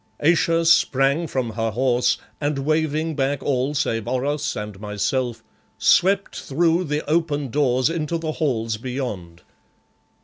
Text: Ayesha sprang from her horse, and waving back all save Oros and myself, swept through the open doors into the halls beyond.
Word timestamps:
Ayesha 0.19 0.65
sprang 0.65 1.27
from 1.27 1.51
her 1.51 1.69
horse, 1.69 2.17
and 2.41 2.57
waving 2.57 3.15
back 3.15 3.43
all 3.43 3.75
save 3.75 4.07
Oros 4.07 4.55
and 4.55 4.79
myself, 4.79 5.43
swept 5.77 6.37
through 6.39 6.85
the 6.85 7.07
open 7.07 7.49
doors 7.51 7.87
into 7.87 8.17
the 8.17 8.31
halls 8.31 8.77
beyond. 8.77 9.43